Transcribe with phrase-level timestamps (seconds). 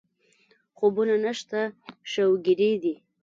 [0.77, 1.61] خوبونه نشته
[2.11, 2.95] شوګېري دي